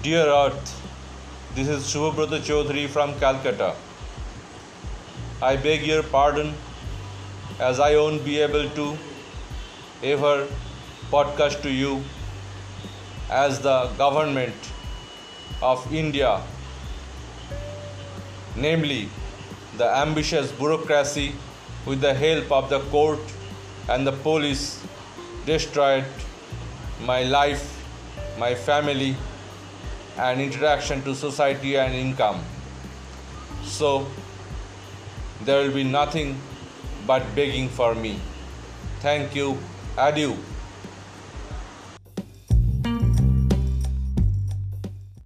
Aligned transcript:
Dear 0.00 0.26
Earth, 0.26 0.80
this 1.56 1.66
is 1.66 1.82
Shubhabrata 1.92 2.38
Chaudhary 2.38 2.88
from 2.88 3.18
Calcutta. 3.18 3.74
I 5.42 5.56
beg 5.56 5.84
your 5.84 6.04
pardon 6.04 6.54
as 7.58 7.80
I 7.80 7.96
won't 7.96 8.24
be 8.24 8.38
able 8.38 8.70
to 8.70 8.96
ever 10.04 10.46
podcast 11.10 11.62
to 11.62 11.70
you 11.70 12.04
as 13.28 13.58
the 13.58 13.90
government 13.98 14.54
of 15.60 15.92
India, 15.92 16.40
namely 18.54 19.08
the 19.78 19.88
ambitious 19.96 20.52
bureaucracy 20.52 21.32
with 21.86 22.00
the 22.00 22.14
help 22.14 22.52
of 22.52 22.70
the 22.70 22.78
court 22.92 23.34
and 23.88 24.06
the 24.06 24.12
police 24.12 24.80
destroyed 25.44 26.04
my 27.00 27.24
life, 27.24 27.66
my 28.38 28.54
family, 28.54 29.16
and 30.18 30.40
interaction 30.40 31.02
to 31.02 31.14
society 31.14 31.76
and 31.76 31.94
income. 31.94 32.42
So 33.62 34.06
there 35.44 35.62
will 35.62 35.74
be 35.74 35.84
nothing 35.84 36.40
but 37.06 37.22
begging 37.34 37.68
for 37.68 37.94
me. 37.94 38.20
Thank 39.00 39.34
you. 39.34 39.58
Adieu. 39.96 40.36